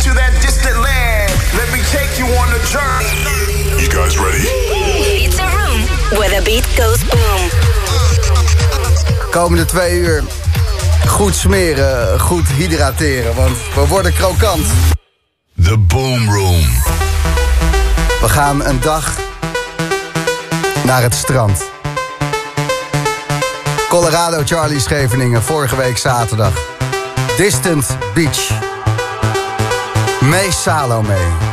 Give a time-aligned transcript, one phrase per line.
[0.00, 1.30] into that distant land.
[1.60, 3.12] Let me take you on a journey.
[3.82, 4.44] You guys ready?
[5.24, 5.80] It's a room
[6.18, 7.42] where the beat goes boom.
[9.30, 10.22] Komende twee uur
[11.06, 14.66] goed smeren, goed hydrateren, want we worden krokant.
[15.62, 16.64] The Boom Room.
[18.20, 19.16] We gaan een dag
[20.84, 21.62] naar het strand.
[23.88, 26.52] Colorado Charlie Scheveningen, vorige week zaterdag.
[27.36, 28.69] Distant Beach.
[30.22, 31.49] Mees Salome.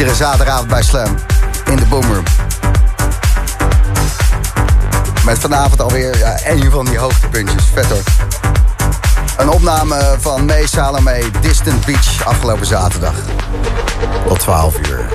[0.00, 1.16] Iedere zaterdagavond bij Slam.
[1.70, 2.24] In de Boomroom.
[5.24, 7.64] Met vanavond alweer ja, een van die hoogtepuntjes.
[7.74, 8.02] Vet hoor.
[9.36, 13.14] Een opname van May Salome Distant Beach afgelopen zaterdag.
[14.26, 15.08] Tot 12 uur.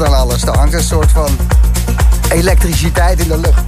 [0.00, 0.42] Dan alles.
[0.42, 1.28] Er hangt een soort van
[2.30, 3.62] elektriciteit in de lucht.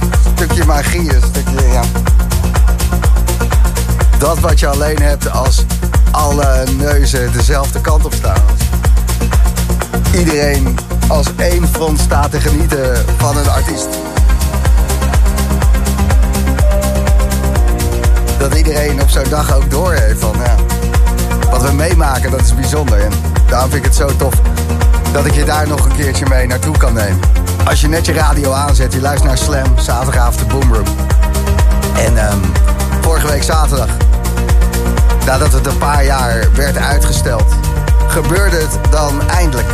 [0.00, 1.80] Een stukje magie, een stukje.
[4.18, 5.64] Dat wat je alleen hebt als
[6.10, 8.40] alle neuzen dezelfde kant op staan.
[10.14, 13.88] Iedereen als één front staat te genieten van een artiest.
[18.38, 20.54] Dat iedereen op zo'n dag ook doorheeft van ja,
[21.50, 23.00] wat we meemaken, dat is bijzonder.
[23.00, 23.12] En
[23.46, 24.34] daarom vind ik het zo tof
[25.12, 27.20] dat ik je daar nog een keertje mee naartoe kan nemen.
[27.64, 30.86] Als je net je radio aanzet, je luistert naar Slam, zaterdagavond de Boomroom.
[31.96, 32.38] En ehm,
[33.00, 33.88] vorige week zaterdag,
[35.26, 37.54] nadat het een paar jaar werd uitgesteld,
[38.06, 39.68] gebeurde het dan eindelijk.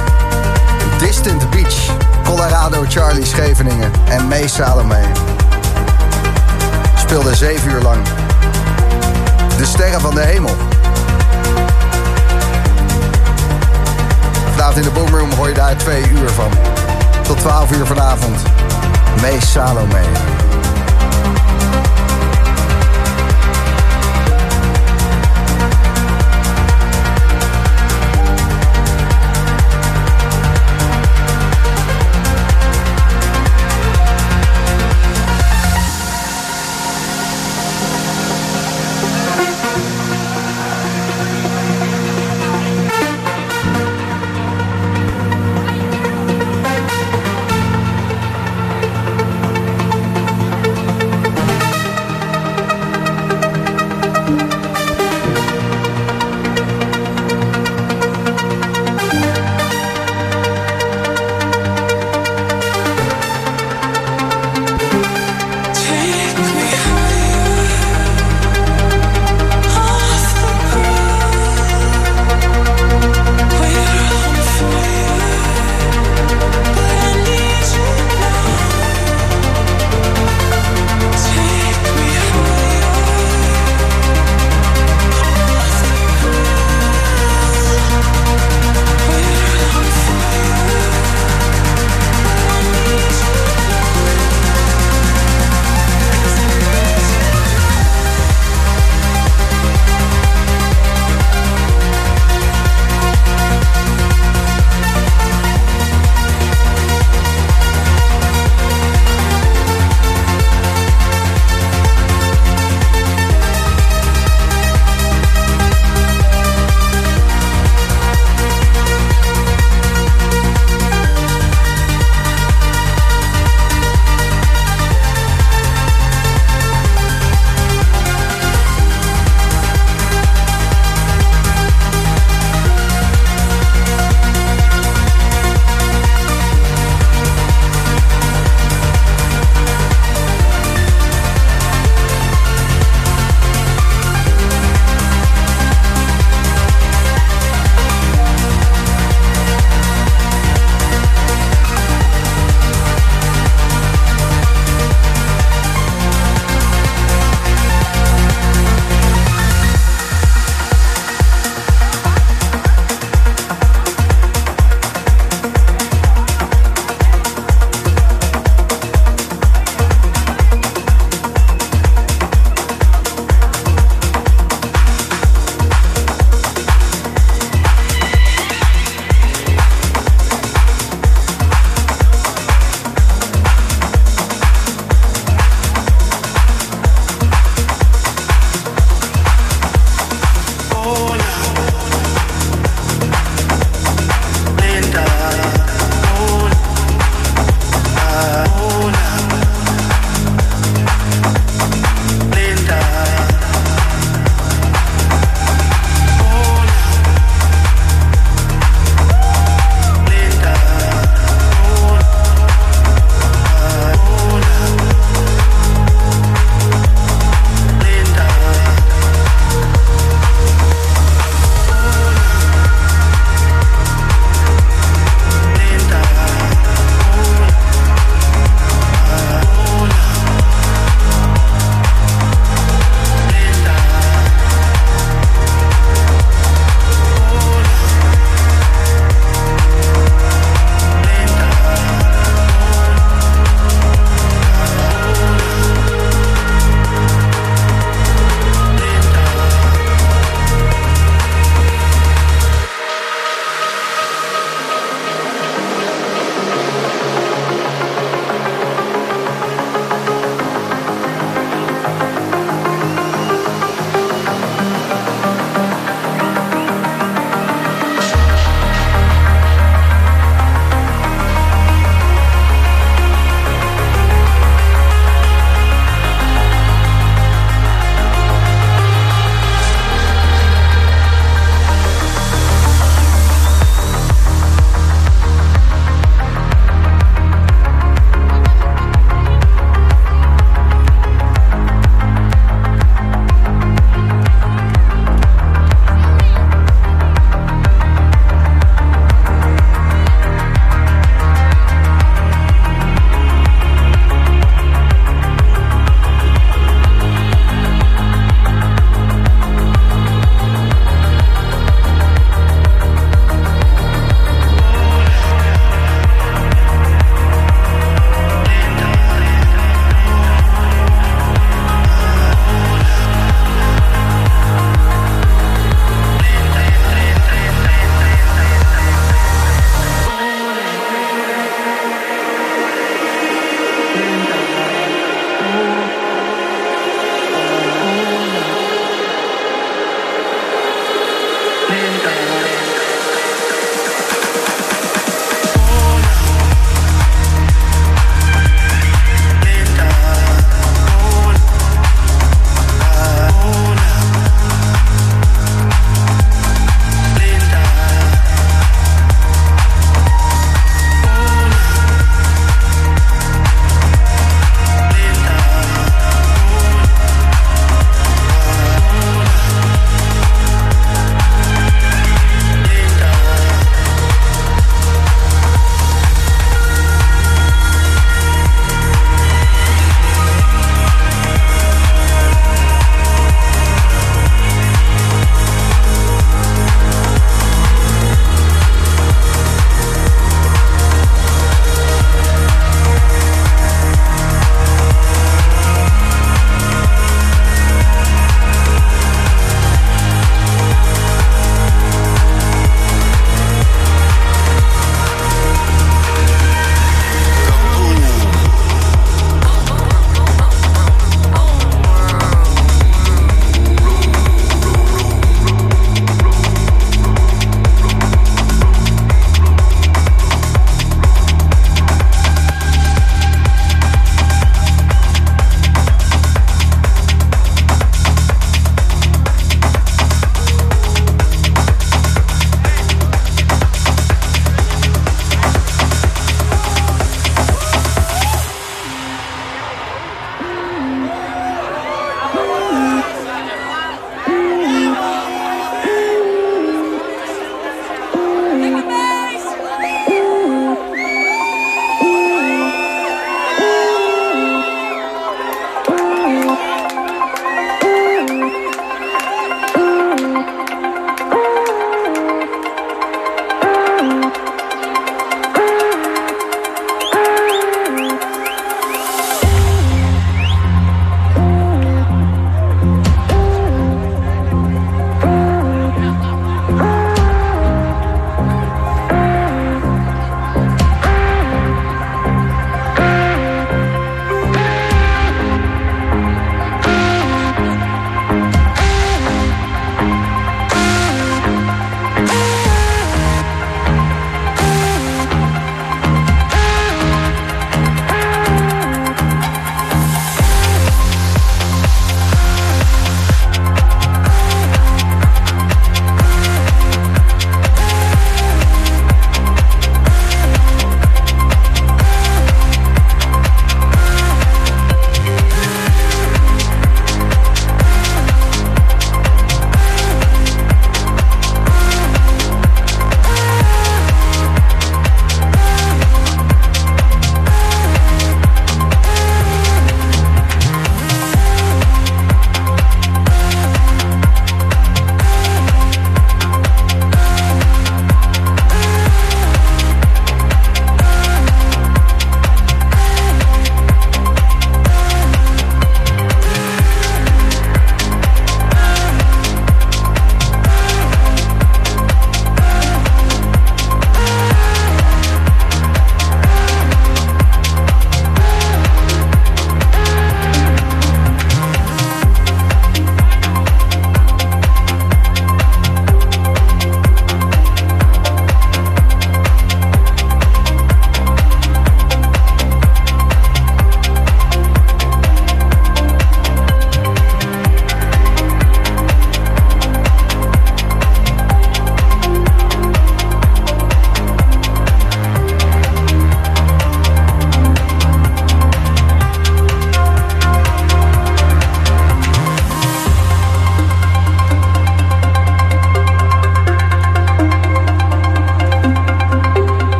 [0.98, 5.01] Distant Beach, Colorado, Charlie Scheveningen en May Salome.
[6.96, 8.03] Speelden zeven uur lang.
[9.57, 10.67] De sterren van de hemel.
[14.76, 16.50] In de Boomroom hoor je daar twee uur van.
[17.22, 18.42] Tot 12 uur vanavond.
[19.20, 20.38] May Salome.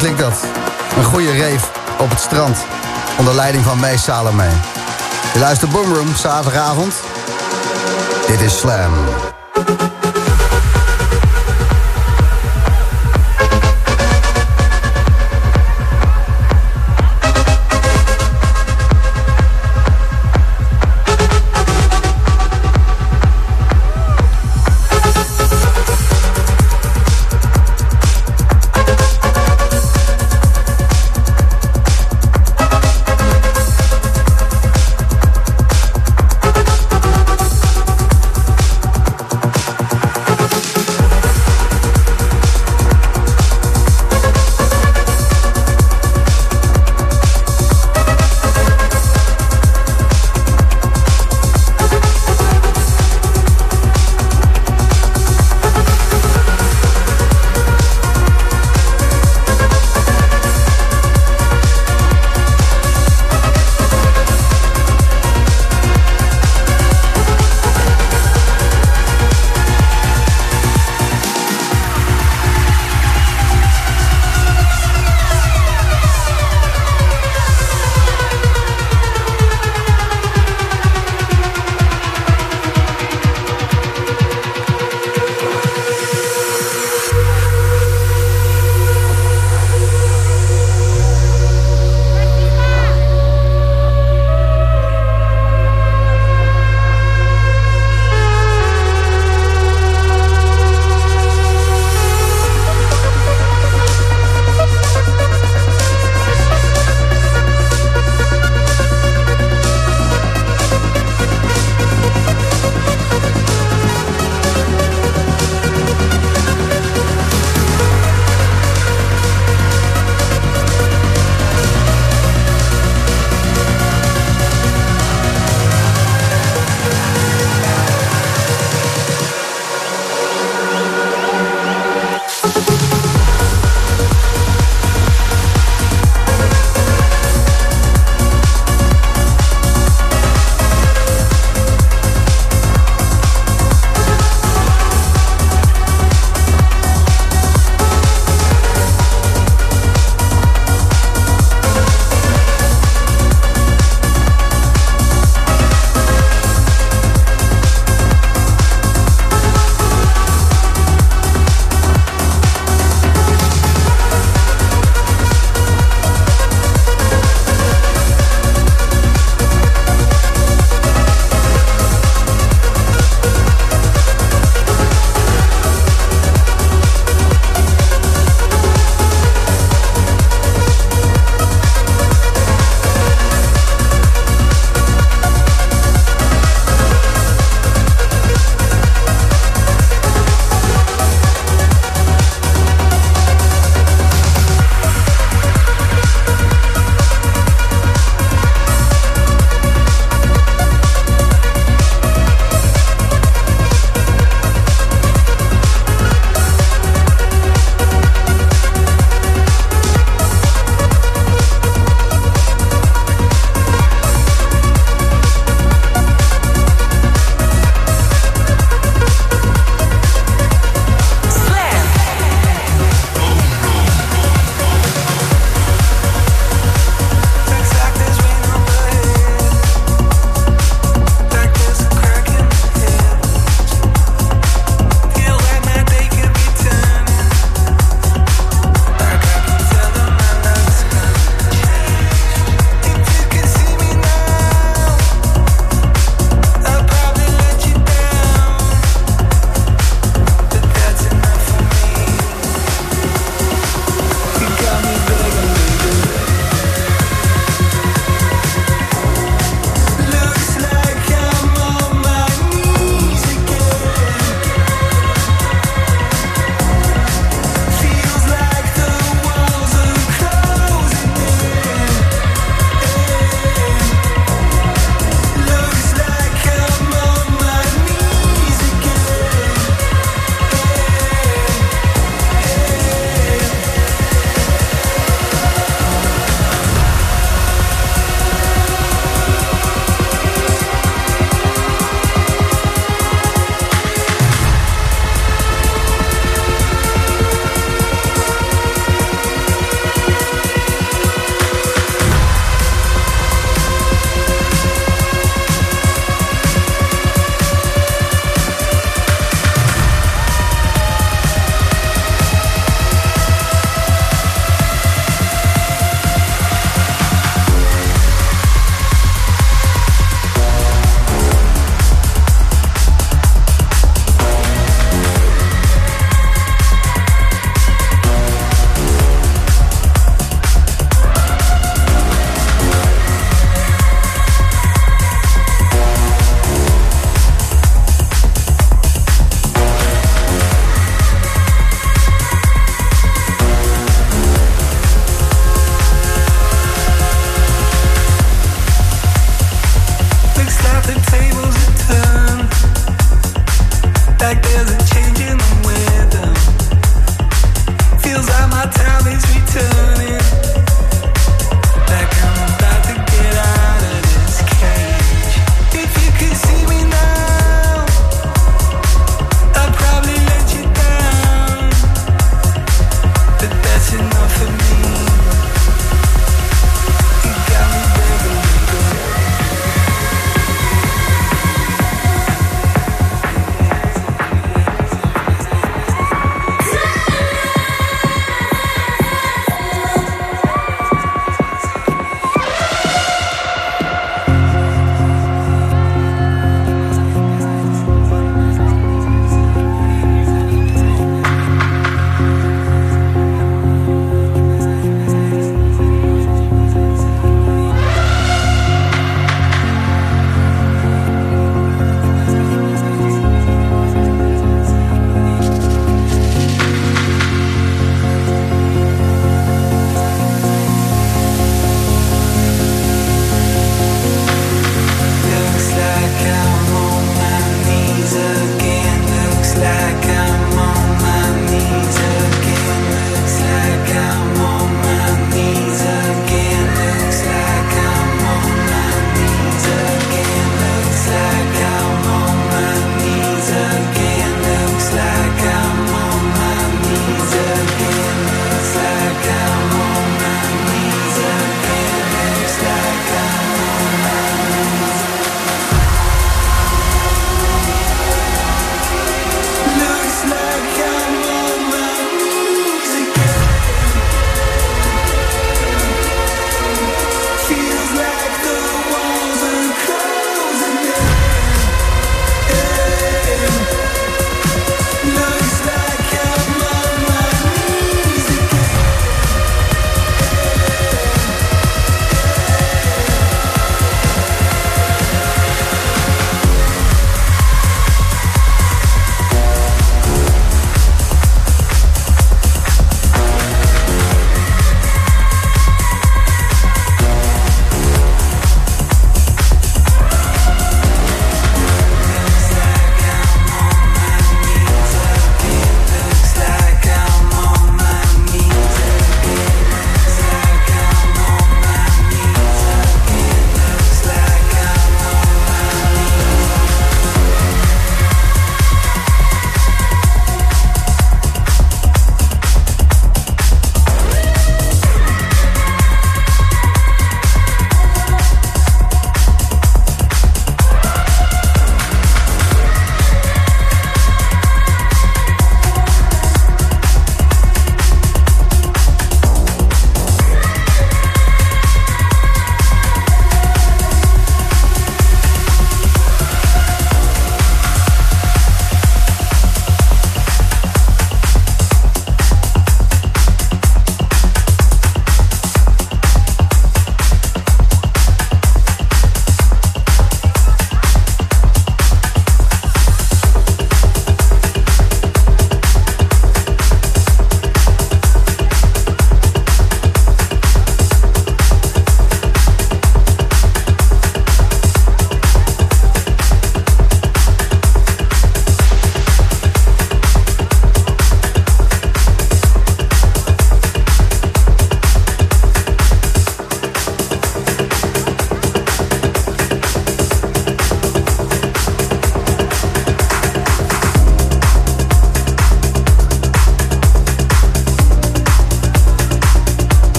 [0.00, 0.44] Klinkt dat.
[0.96, 2.58] Een goede reef op het strand.
[3.18, 4.48] Onder leiding van Mees Salome.
[5.32, 6.94] Je luistert Boomroom, zaterdagavond.
[8.26, 8.92] Dit is Slam.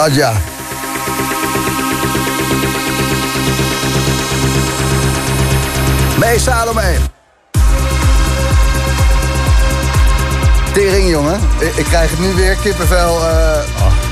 [0.00, 0.32] Dat ja.
[6.18, 6.82] Mee, Salome.
[10.72, 11.40] Tering, jongen.
[11.58, 13.20] Ik, ik krijg het nu weer kippenvel.
[13.28, 13.58] eh,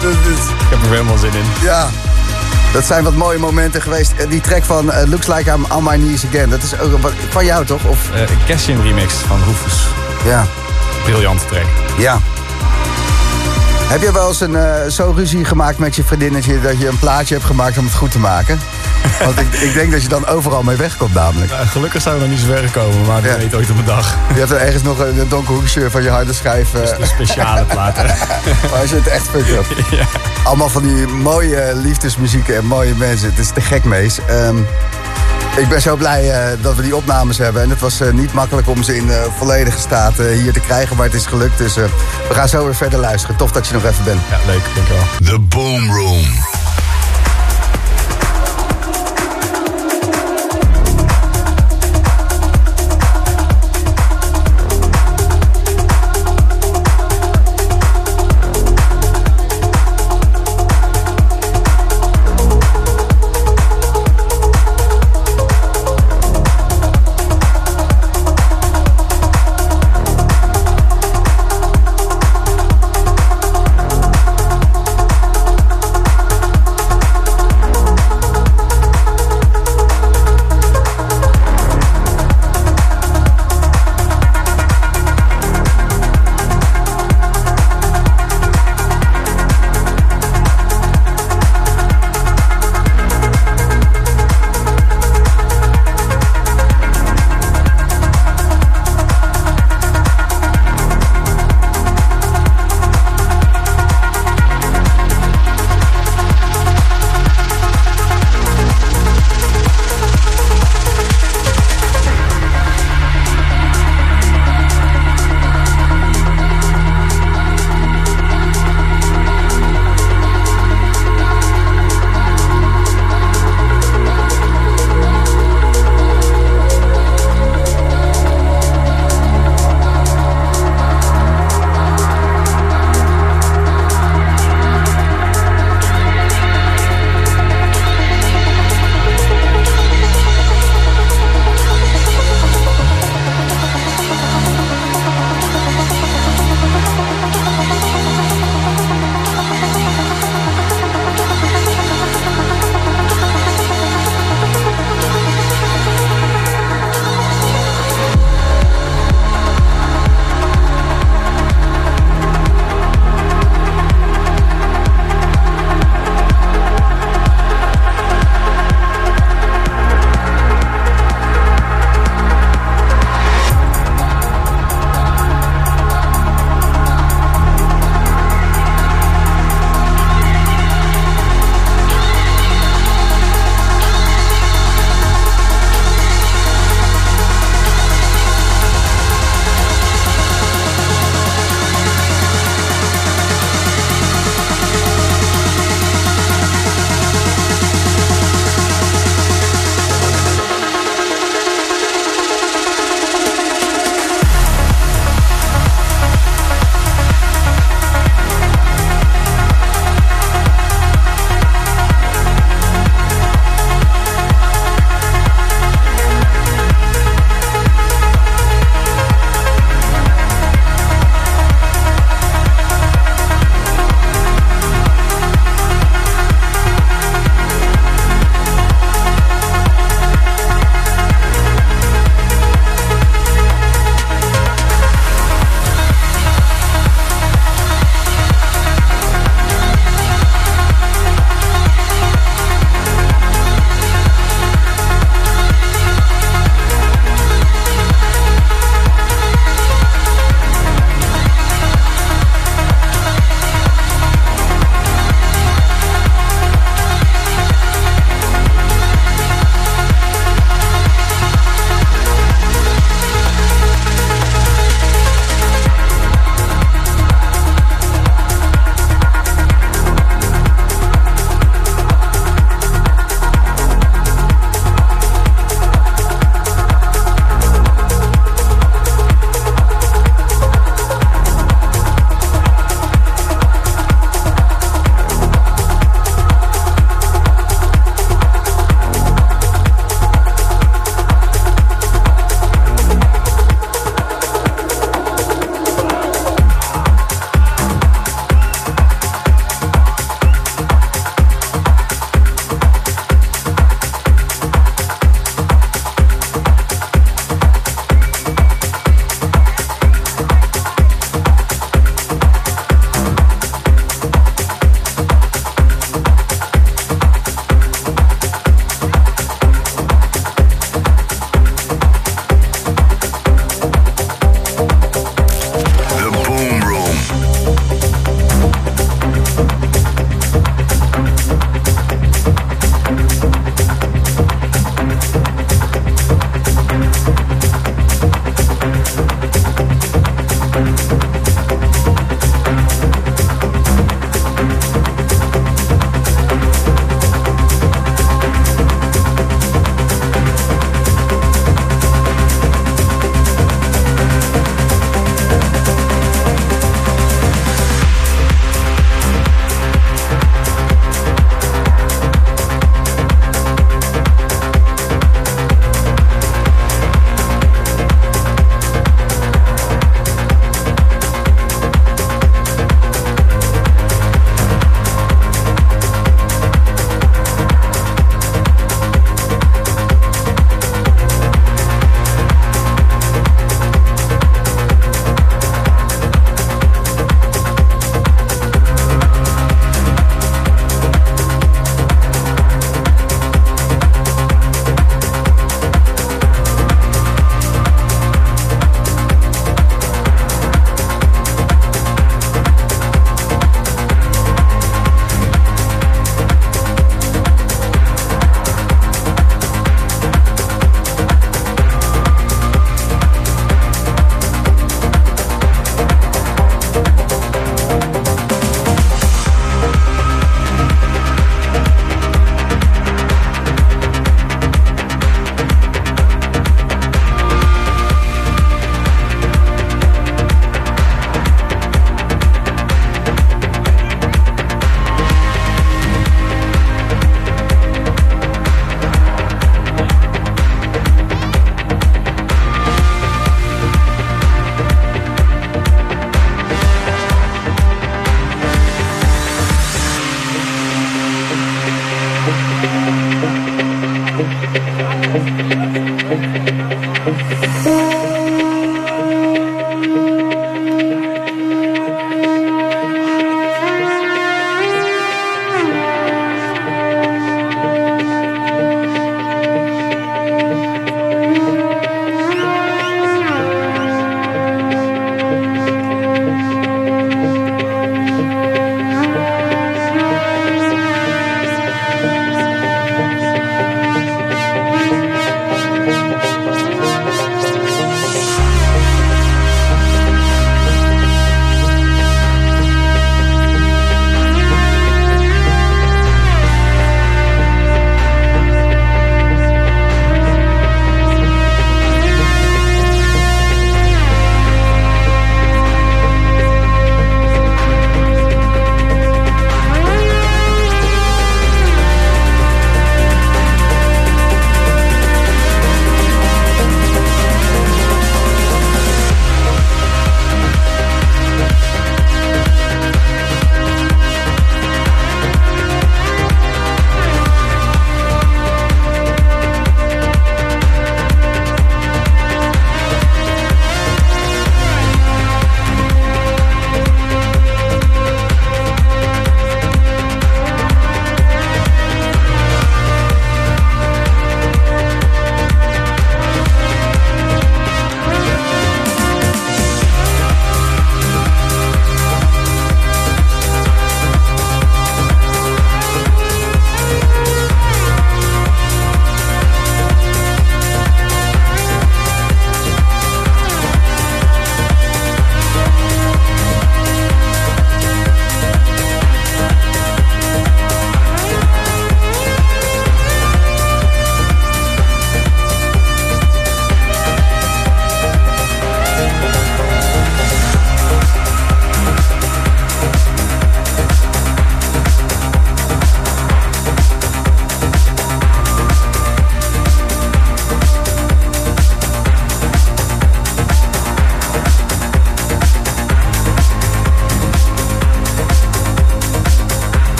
[0.00, 1.44] dit- dit- Ik heb er helemaal zin in.
[1.62, 1.88] ja.
[2.72, 4.12] Dat zijn wat mooie momenten geweest.
[4.18, 6.50] Eh, Die track van eh, Looks Like I'm On My Knees Again.
[6.50, 7.84] Dat is ook wat- van jou, toch?
[7.84, 9.80] Of, een Cassian remix van Rufus.
[10.24, 10.46] ja.
[11.04, 11.64] Briljante track.
[11.98, 12.20] Ja.
[13.88, 16.60] Heb je wel eens een, eh, zo ruzie gemaakt met je vriendinnetje...
[16.60, 18.58] dat je een plaatje hebt gemaakt om het goed te maken?
[19.24, 21.50] Want ik, ik denk dat je dan overal mee wegkomt namelijk.
[21.50, 23.36] Nou, gelukkig zijn we nog niet zo ver gekomen, maar we Ja.
[23.36, 24.16] weten ooit op een dag.
[24.32, 26.70] Je hebt er ergens nog een, een donker hoekje van je harde schijf...
[26.70, 28.04] De speciale platen.
[28.70, 29.68] maar als je het echt fucked hebt.
[30.46, 33.28] Allemaal van die mooie liefdesmuziek en mooie mensen.
[33.30, 34.18] Het is te gek, Mees.
[34.26, 34.56] Ehm,
[35.56, 37.62] ik ben zo blij eh, dat we die opnames hebben.
[37.62, 40.60] En het was eh, niet makkelijk om ze in eh, volledige staat eh, hier te
[40.60, 40.96] krijgen.
[40.96, 41.58] Maar het is gelukt.
[41.58, 41.84] Dus eh,
[42.28, 43.36] we gaan zo weer verder luisteren.
[43.36, 44.20] Tof dat je nog even bent.
[44.30, 45.04] Ja, leuk, dankjewel.
[45.24, 46.24] The Boom Room.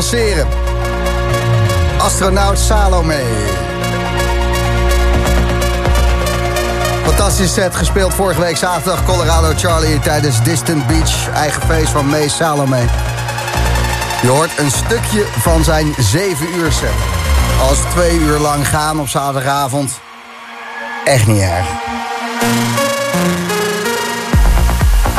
[0.00, 0.48] Lanceren.
[1.98, 3.22] Astronaut Salome.
[7.04, 9.04] Fantastische set gespeeld vorige week zaterdag.
[9.04, 11.28] Colorado Charlie tijdens Distant Beach.
[11.34, 12.80] Eigen feest van May Salome.
[14.22, 16.90] Je hoort een stukje van zijn 7 uur set.
[17.68, 20.00] Als twee uur lang gaan op zaterdagavond.
[21.04, 21.66] Echt niet erg.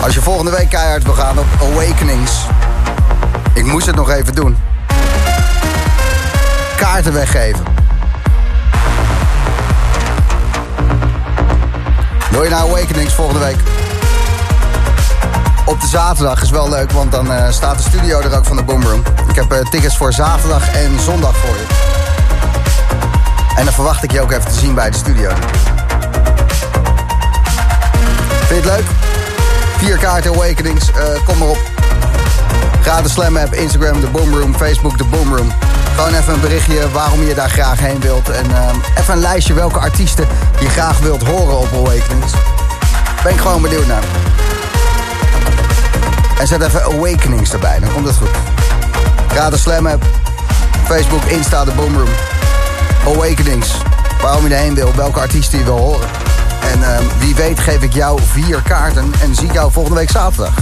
[0.03, 2.45] Als je volgende week keihard wil gaan op Awakenings.
[3.53, 4.70] Ik moest het nog even doen.
[6.81, 7.65] Kaarten weggeven.
[12.31, 13.57] Wil je naar Awakenings volgende week?
[15.65, 18.55] Op de zaterdag is wel leuk, want dan eh, staat de studio er ook van
[18.55, 19.03] de Boomroom.
[19.29, 21.65] Ik heb eh, tickets voor zaterdag en zondag voor je.
[23.55, 25.29] En dan verwacht ik je ook even te zien bij de studio.
[28.47, 28.85] Vind je het leuk?
[29.77, 31.59] Vier kaarten Awakenings, eh, kom maar op.
[32.81, 35.51] Ga de Slam app, Instagram, de Boomroom, Facebook, de Boomroom.
[35.95, 38.29] Gewoon even een berichtje waarom je daar graag heen wilt.
[38.29, 40.27] En ehm, even een lijstje welke artiesten
[40.59, 42.33] je graag wilt horen op Awakenings.
[43.23, 44.03] Ben ik gewoon benieuwd naar.
[46.39, 48.29] En zet even Awakenings erbij, dan komt het goed.
[49.33, 50.03] Ga de Slam app,
[50.85, 52.09] Facebook, Insta, de Boomroom.
[53.05, 53.71] Awakenings,
[54.21, 56.07] waarom je erheen wil, welke artiesten je wil horen.
[56.71, 60.09] En ehm, wie weet geef ik jou vier kaarten en zie ik jou volgende week
[60.09, 60.53] zaterdag.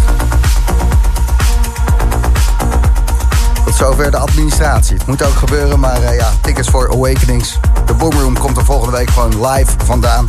[3.80, 4.98] Zover de administratie.
[4.98, 7.60] Het moet ook gebeuren, maar eh, ja, tickets voor Awakenings.
[7.86, 10.26] De Boomroom komt er volgende week gewoon live vandaan.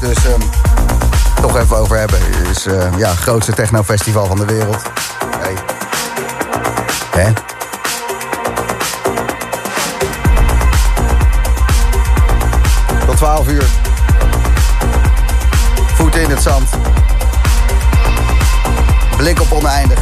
[0.00, 0.40] Dus ehm,
[1.40, 2.18] toch even over hebben.
[2.20, 4.82] Het is eh, ja, het grootste technofestival van de wereld.
[5.38, 5.54] Hey.
[7.10, 7.32] Hè?
[13.06, 13.66] Tot 12 uur.
[15.94, 16.68] Voeten in het zand.
[19.16, 19.98] Blik op oneindig.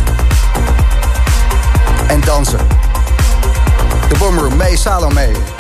[2.07, 2.84] En dansen.
[4.09, 5.54] De Boomroom, mee Salome.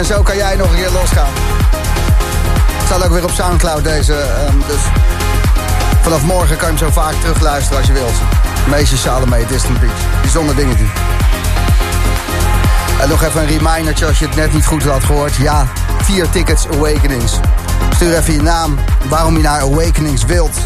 [0.00, 1.32] En zo kan jij nog een keer losgaan.
[2.76, 4.14] Het staat ook weer op Soundcloud deze.
[4.14, 4.80] ehm, dus
[6.02, 8.12] vanaf morgen kan je hem zo vaak terugluisteren als je wilt.
[8.68, 10.20] Meisje Salome, Distant Beach.
[10.20, 10.84] Bijzonder dingetje.
[13.00, 15.34] En nog even een remindertje als je het net niet goed had gehoord.
[15.34, 15.66] Ja,
[16.02, 17.32] vier tickets Awakenings.
[17.94, 18.78] Stuur even je naam,
[19.08, 20.56] waarom je naar Awakenings wilt.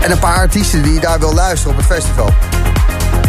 [0.00, 2.34] En een paar artiesten die je daar wil luisteren op het festival.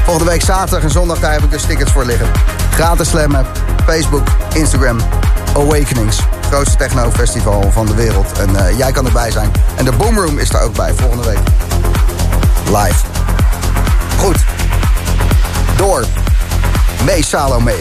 [0.03, 2.27] Volgende week zaterdag en zondag daar heb ik dus tickets voor liggen.
[2.71, 3.35] Gratis Slam
[3.85, 4.97] Facebook, Instagram,
[5.55, 6.19] Awakenings.
[6.41, 8.31] Grootste techno festival van de wereld.
[8.39, 9.51] En eh, jij kan erbij zijn.
[9.75, 11.39] En de Boomroom is daar ook bij volgende week.
[12.65, 13.05] Live.
[14.17, 14.45] Goed.
[15.77, 16.05] Door.
[17.05, 17.75] Mee Salome.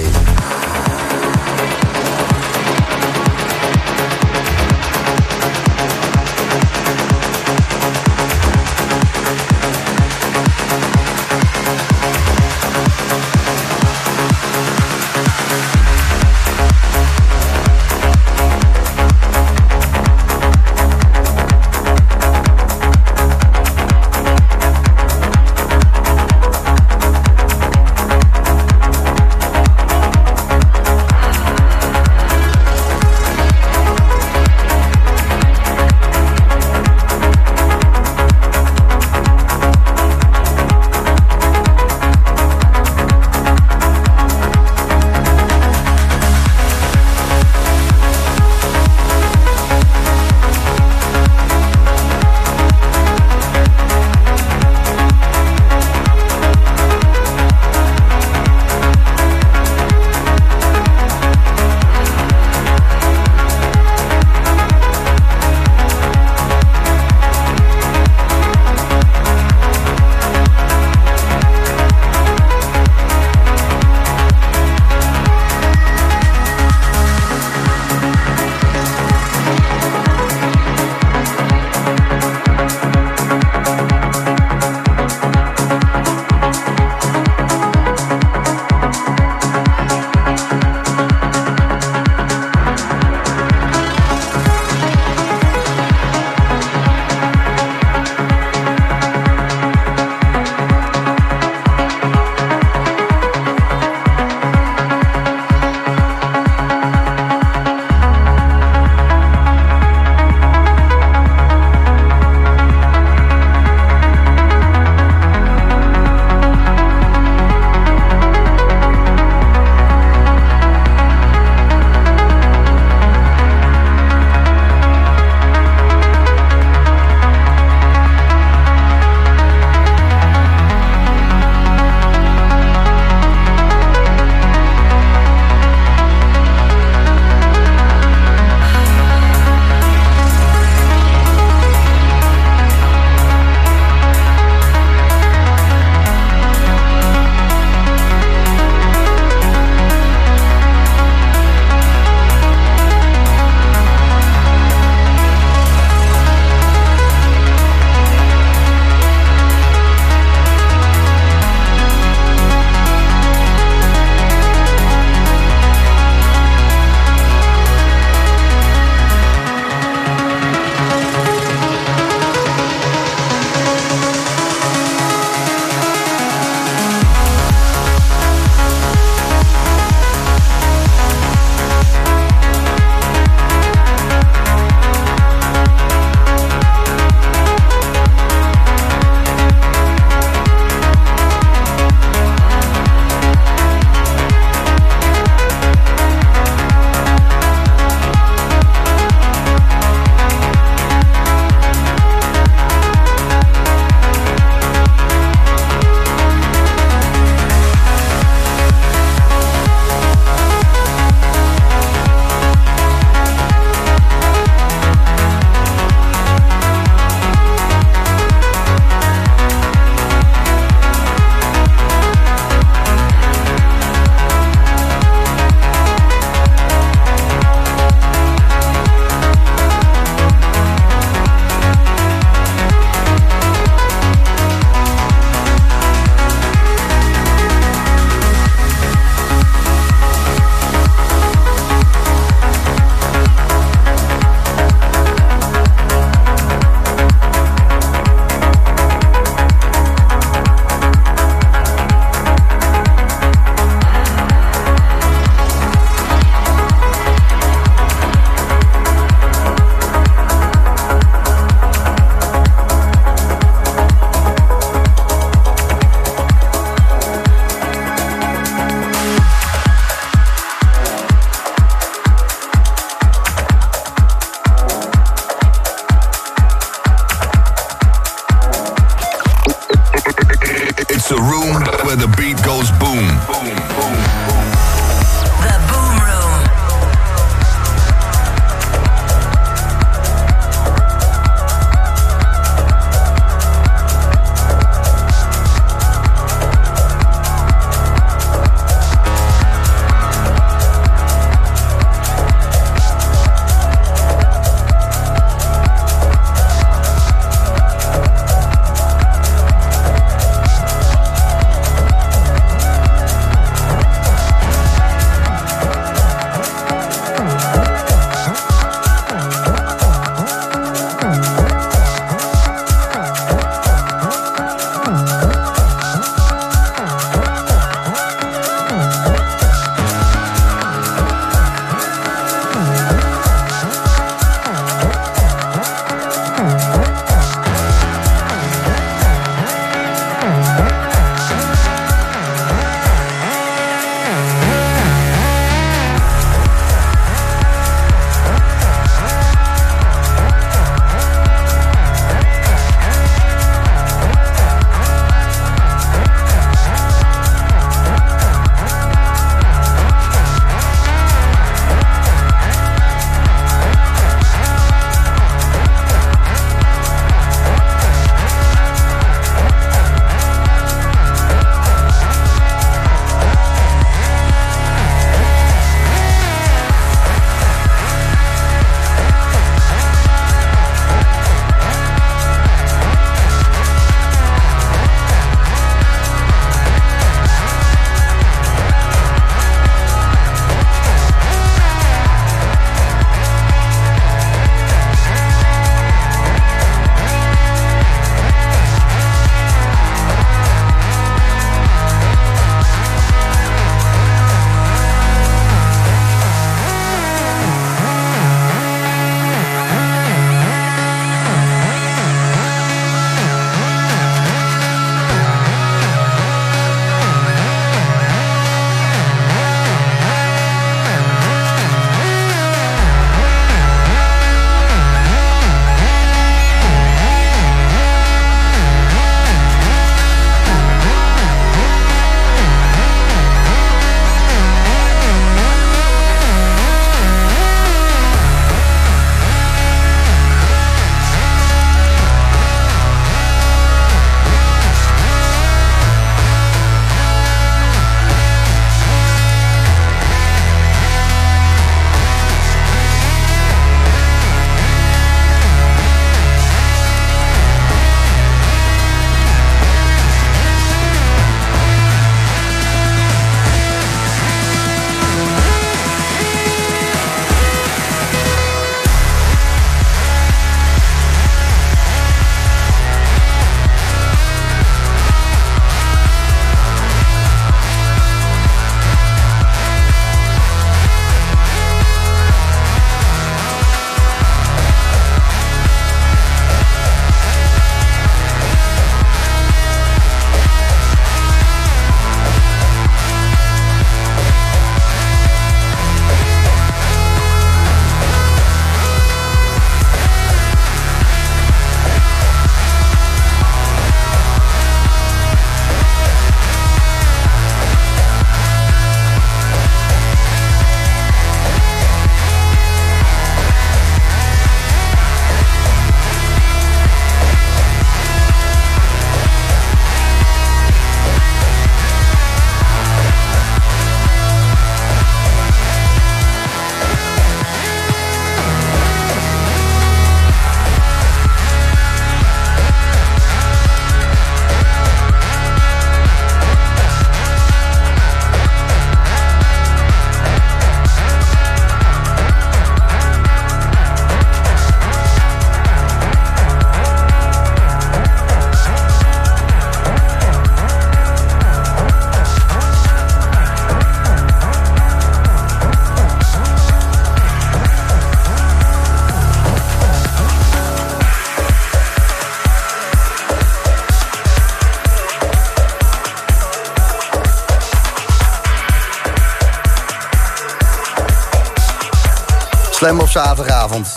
[573.13, 573.93] Zaterdagavond.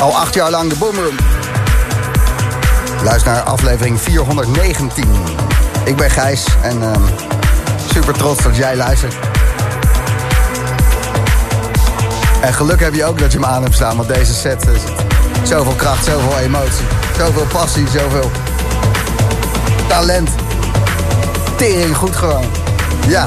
[0.00, 1.16] Al acht jaar lang de Boomroom.
[3.02, 5.08] Luister naar aflevering 419.
[5.84, 7.02] Ik ben Gijs en ehm,
[7.92, 9.14] super trots dat jij luistert.
[12.40, 14.82] En geluk heb je ook dat je hem aan hebt staan, want deze set is
[15.48, 16.86] zoveel kracht, zoveel emotie,
[17.18, 18.30] zoveel passie, zoveel
[19.88, 20.30] talent.
[21.56, 22.44] Tering goed gewoon.
[23.06, 23.26] Ja.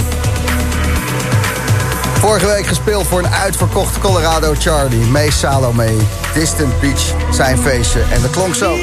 [2.19, 5.05] Vorige week gespeeld voor een uitverkocht Colorado Charlie.
[5.05, 5.95] May Salome,
[6.33, 8.01] Distant Beach, zijn feestje.
[8.13, 8.75] En dat klonk zo.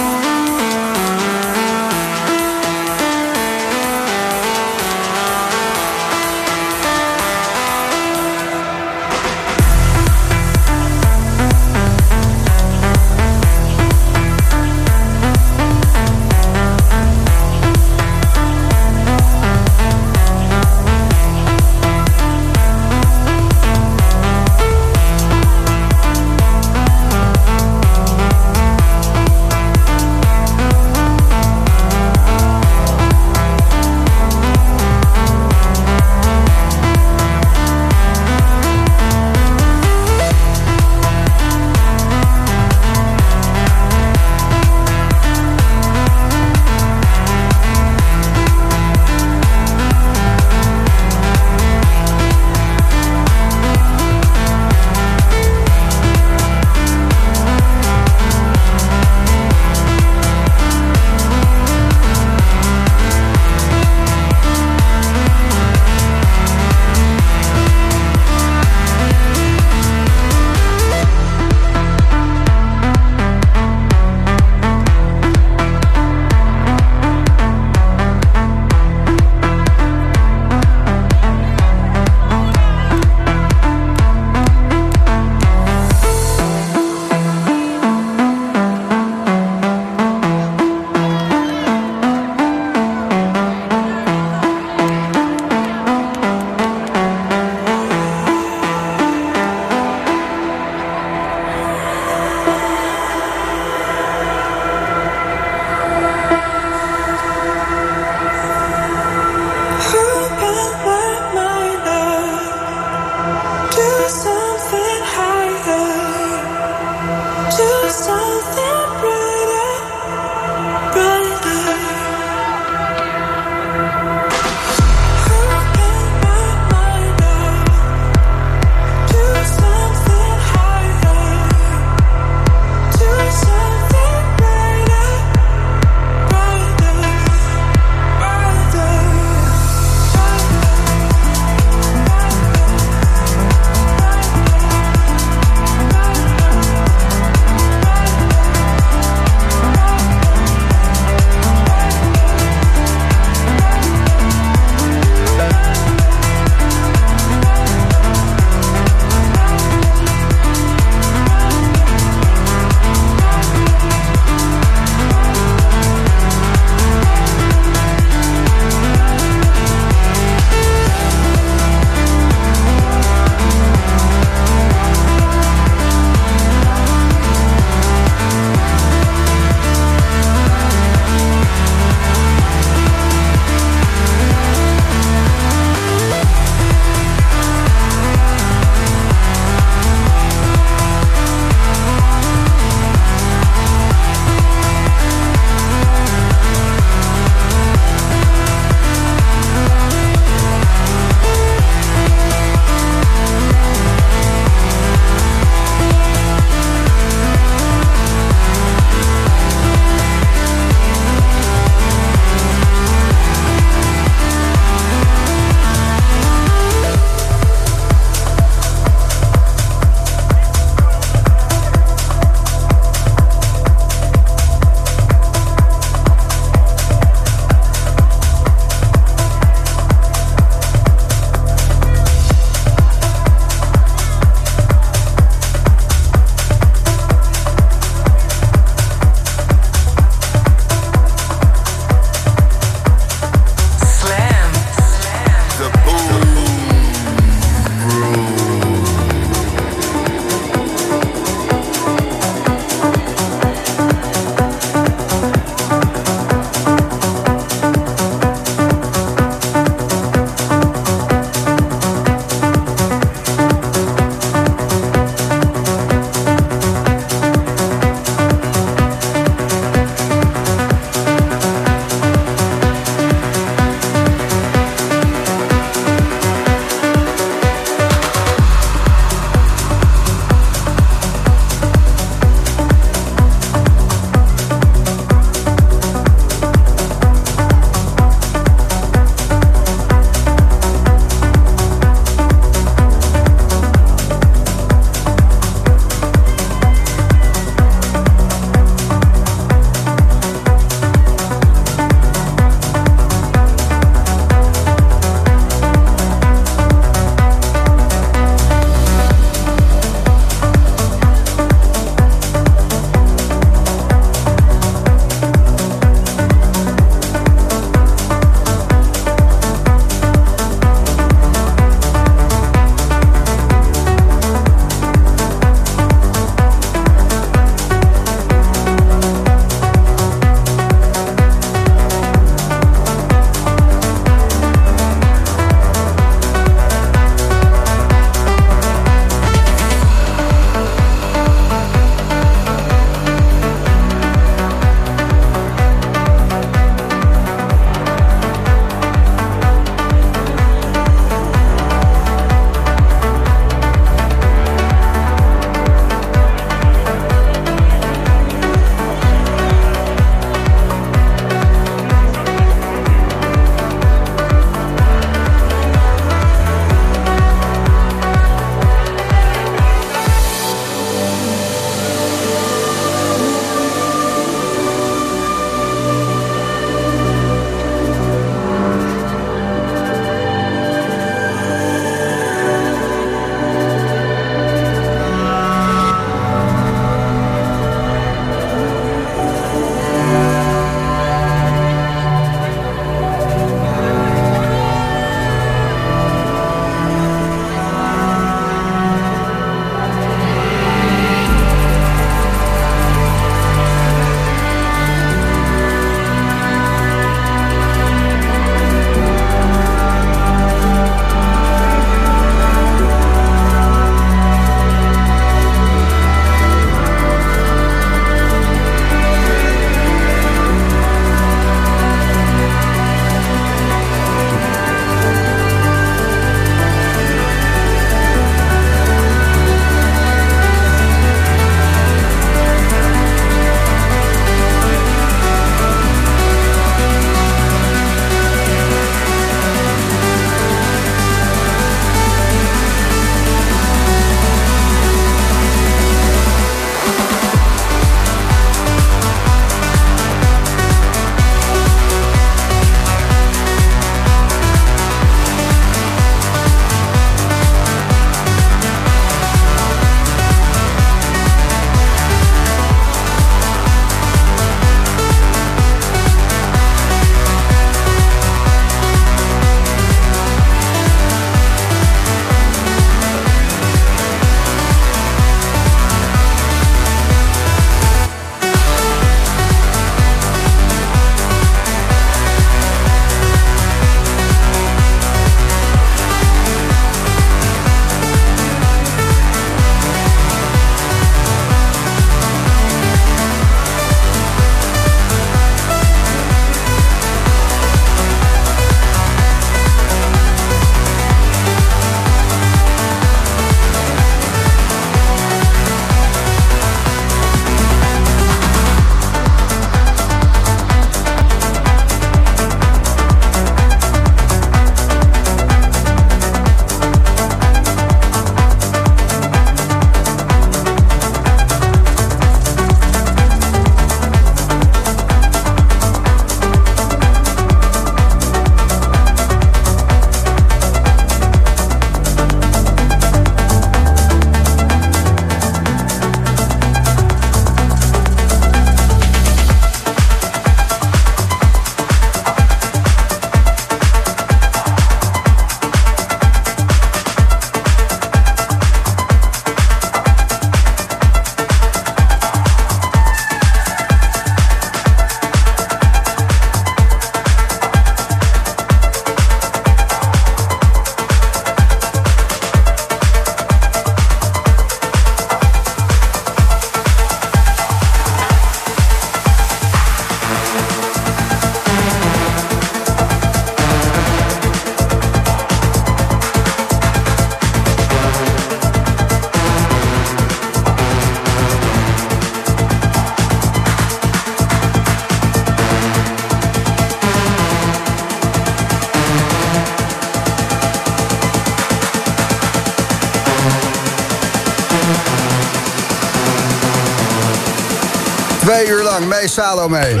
[599.22, 600.00] Mee Salome.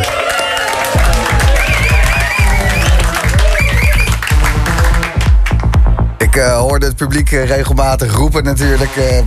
[6.18, 8.96] Ik eh, hoorde het publiek eh, regelmatig roepen natuurlijk.
[8.96, 9.20] eh,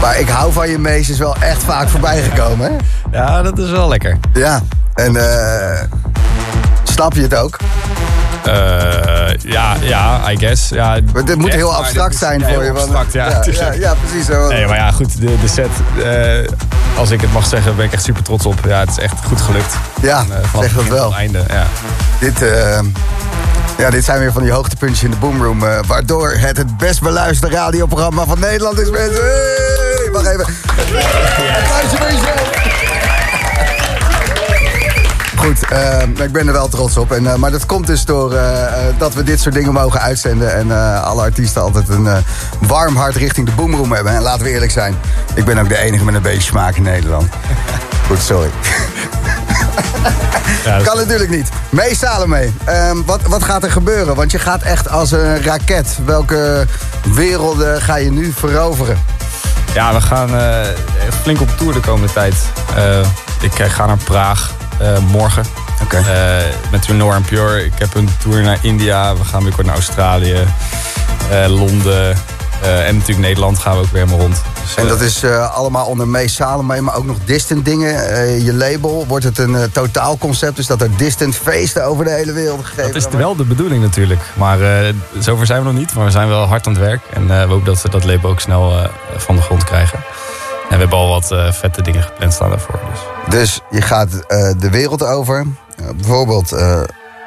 [0.00, 2.70] maar ik hou van je mees is wel echt vaak voorbij gekomen.
[2.70, 2.76] Hè?
[3.18, 4.18] Ja, dat is wel lekker.
[4.32, 4.60] Ja,
[4.94, 5.82] en eh,
[6.82, 7.56] snap je het ook?
[8.44, 8.52] Eh,
[9.42, 10.68] ja, ja, I guess.
[10.68, 12.72] Ja, Maar dit moet echt, heel abstract zijn voor je.
[12.72, 13.28] want- abstract, ja.
[13.28, 14.26] ja, ja, ja, precies.
[14.26, 14.48] Zo.
[14.48, 15.68] Nee, maar ja, goed, de, de set,
[16.98, 18.54] als ik het mag zeggen, ben ik echt super trots op.
[18.66, 19.74] Ja, het is echt goed gelukt.
[20.02, 21.14] Ja, En, eh, vanaf zeg dat wel.
[21.14, 21.66] Einde, ja.
[22.20, 22.80] Dit, eh,
[23.78, 25.62] ja, dit zijn weer van die hoogtepuntjes in de Boomroom.
[25.66, 29.22] eh, waardoor het het best beluisterde radioprogramma van Nederland is, mensen.
[29.24, 30.44] Hey, wacht even.
[31.56, 32.77] Applausje voor jezelf.
[35.48, 37.12] Goed, eh, ik ben er wel trots op.
[37.12, 40.00] En, eh, maar dat komt dus door eh, eh, dat we dit soort dingen mogen
[40.00, 40.54] uitzenden.
[40.54, 42.08] En alle artiesten altijd een
[42.58, 44.12] warm hart richting de Boomroom hebben.
[44.12, 44.94] En laten we eerlijk zijn,
[45.34, 47.28] ik ben ook de enige met een beetje smaak in Nederland.
[48.06, 48.50] Goed, sorry.
[50.64, 51.48] Ja, Kan natuurlijk niet.
[51.70, 54.14] Mee Salome, Ehm wat, wat gaat er gebeuren?
[54.14, 55.98] Want je gaat echt als een raket.
[56.04, 56.66] Welke
[57.14, 58.98] werelden ga je nu veroveren?
[59.74, 60.30] Ja, we gaan
[61.22, 62.34] flink op tour de komende tijd.
[63.40, 64.56] Ik ga naar Praag
[65.10, 65.44] morgen.
[65.82, 65.96] Oké.
[65.96, 66.36] Eh,
[66.70, 67.64] met Renor en Pure.
[67.64, 69.12] Ik heb een tour naar India.
[69.16, 70.44] We gaan binnenkort naar Australië.
[71.30, 72.16] eh, Londen.
[72.62, 74.42] eh, en natuurlijk Nederland gaan we ook weer helemaal rond.
[74.62, 78.08] Dus, En eh, dat is eh, allemaal onder Mee Salome, maar ook nog distant dingen.
[78.08, 80.56] Eh, je label, wordt het een eh, totaalconcept?
[80.56, 83.82] Dus dat er distant feesten over de hele wereld gegeven Dat is wel de bedoeling
[83.82, 84.20] natuurlijk.
[84.34, 85.94] Maar eh, zover zijn we nog niet.
[85.94, 87.00] Maar we zijn wel hard aan het werk.
[87.12, 89.98] En eh, we hopen dat we dat label ook snel eh, van de grond krijgen.
[90.78, 92.80] We hebben al wat eh, vette dingen gepland staan daarvoor.
[92.90, 93.00] Dus.
[93.30, 95.46] Dus je gaat eh, de wereld over.
[95.76, 96.50] Eh, bijvoorbeeld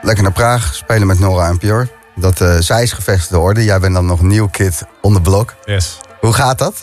[0.02, 1.88] lekker naar Praag, spelen met Nora en Pure.
[2.16, 3.64] Dat zij is gevestigde orde.
[3.64, 5.56] Jij bent dan nog nieuw kid on the block.
[5.66, 5.98] Yes.
[6.20, 6.76] Hoe gaat dat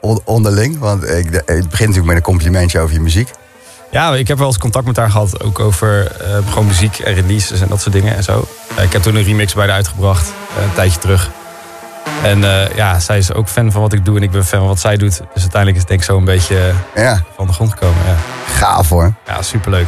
[0.00, 0.78] on- onderling?
[0.78, 3.30] Want ik, het begint natuurlijk met een complimentje over je muziek.
[3.90, 5.42] Ja, ik heb wel eens contact met haar gehad.
[5.42, 6.12] Ook over
[6.48, 8.44] gewoon muziek en releases en dat soort dingen en zo.
[8.80, 10.32] Ik heb toen een remix bij haar uitgebracht.
[10.62, 11.30] een tijdje terug.
[12.22, 14.16] En eh, ja, zij is ook fan van wat ik doe.
[14.16, 15.16] En ik ben fan van wat zij doet.
[15.34, 18.04] Dus uiteindelijk is het denk ik zo een beetje eh, Ja, van de grond gekomen.
[18.06, 18.16] Ja,
[18.52, 19.12] gaaf hoor.
[19.26, 19.86] ja superleuk.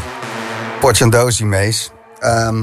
[0.80, 1.90] Portjandosi Mees.
[2.18, 2.62] Ehm,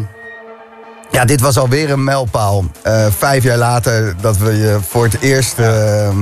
[1.11, 2.65] ja, dit was alweer een mijlpaal.
[2.81, 6.17] Eh, vijf jaar later dat we je voor het eerst ehm,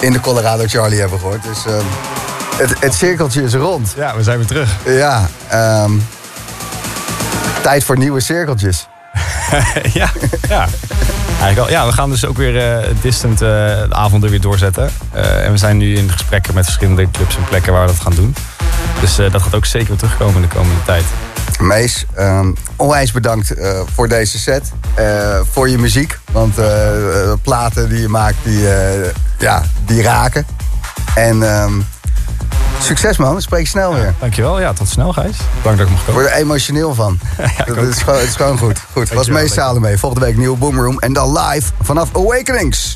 [0.00, 1.42] in de Colorado Charlie hebben gehoord.
[1.42, 1.84] Dus ehm,
[2.56, 3.94] het, het cirkeltje is rond.
[3.96, 4.70] Ja, we zijn weer terug.
[4.84, 5.26] Ja,
[7.62, 8.88] tijd voor nieuwe cirkeltjes.
[9.92, 10.08] ja,
[10.48, 10.66] ja.
[11.40, 11.80] Eigenlijk wel.
[11.80, 14.90] Ja, we gaan dus ook weer eh, distant eh, de avonden weer doorzetten.
[15.12, 18.00] Eh, en we zijn nu in gesprekken met verschillende clubs en plekken waar we dat
[18.00, 18.34] gaan doen.
[19.00, 21.04] Dus dat gaat ook zeker weer terugkomen de komende tijd.
[21.58, 22.06] Mees,
[22.76, 23.54] onwijs bedankt
[23.94, 24.72] voor deze set.
[25.50, 26.18] voor je muziek.
[26.32, 28.60] Want eh, platen die je maakt, die,
[29.38, 30.46] ja, die raken.
[31.14, 31.72] En ehm,
[32.80, 34.14] succes man, spreek je snel weer.
[34.20, 34.60] Dankjewel.
[34.60, 35.36] Ja, tot snel Gijs.
[35.56, 36.22] Bedankt dat ik mocht Ik komen.
[36.22, 37.18] word er emotioneel van.
[37.66, 38.78] ik dat is gewoon, het is gewoon goed.
[38.92, 39.98] Goed, was Mees Salome.
[39.98, 40.98] Volgende week nieuwe Boomroom.
[40.98, 42.94] En dan live vanaf Awakenings.